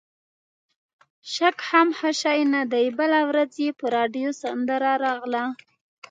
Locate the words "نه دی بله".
2.53-3.19